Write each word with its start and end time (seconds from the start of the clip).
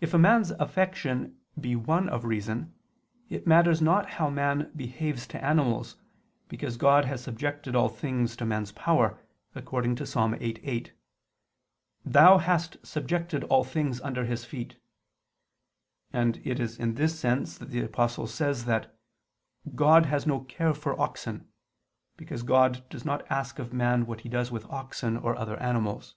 If 0.00 0.14
a 0.14 0.18
man's 0.18 0.50
affection 0.50 1.38
be 1.60 1.76
one 1.76 2.08
of 2.08 2.24
reason, 2.24 2.74
it 3.28 3.46
matters 3.46 3.80
not 3.80 4.10
how 4.18 4.28
man 4.30 4.72
behaves 4.74 5.28
to 5.28 5.44
animals, 5.44 5.94
because 6.48 6.76
God 6.76 7.04
has 7.04 7.22
subjected 7.22 7.76
all 7.76 7.88
things 7.88 8.34
to 8.34 8.44
man's 8.44 8.72
power, 8.72 9.16
according 9.54 9.94
to 9.94 10.02
Ps. 10.04 10.14
8:8: 10.16 10.90
"Thou 12.04 12.38
hast 12.38 12.84
subjected 12.84 13.44
all 13.44 13.62
things 13.62 14.00
under 14.00 14.24
his 14.24 14.44
feet": 14.44 14.74
and 16.12 16.38
it 16.44 16.58
is 16.58 16.76
in 16.76 16.94
this 16.96 17.16
sense 17.16 17.56
that 17.58 17.70
the 17.70 17.82
Apostle 17.82 18.26
says 18.26 18.64
that 18.64 18.98
"God 19.76 20.06
has 20.06 20.26
no 20.26 20.40
care 20.40 20.74
for 20.74 21.00
oxen"; 21.00 21.46
because 22.16 22.42
God 22.42 22.84
does 22.90 23.04
not 23.04 23.24
ask 23.30 23.60
of 23.60 23.72
man 23.72 24.04
what 24.04 24.22
he 24.22 24.28
does 24.28 24.50
with 24.50 24.64
oxen 24.68 25.16
or 25.16 25.36
other 25.36 25.56
animals. 25.58 26.16